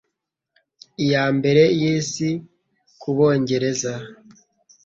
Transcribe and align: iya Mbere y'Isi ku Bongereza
iya 1.03 1.25
Mbere 1.37 1.63
y'Isi 1.79 2.29
ku 3.01 3.09
Bongereza 3.15 3.93